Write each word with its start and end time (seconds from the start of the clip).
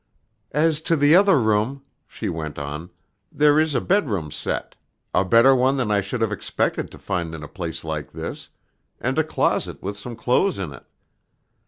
"As 0.55 0.81
to 0.89 0.95
the 0.95 1.13
other 1.15 1.39
room," 1.39 1.83
she 2.07 2.27
went 2.27 2.57
on, 2.57 2.89
"there 3.31 3.59
is 3.59 3.75
a 3.75 3.79
bedroom 3.81 4.31
set, 4.31 4.73
a 5.13 5.23
better 5.23 5.53
one 5.55 5.77
than 5.77 5.91
I 5.91 6.01
should 6.01 6.21
have 6.21 6.31
expected 6.31 6.89
to 6.89 6.97
find 6.97 7.35
in 7.35 7.43
a 7.43 7.47
place 7.47 7.83
like 7.83 8.11
this, 8.11 8.49
and 8.99 9.19
a 9.19 9.23
closet 9.23 9.83
with 9.83 9.95
some 9.97 10.15
clothes 10.15 10.57
in 10.57 10.73
it. 10.73 10.87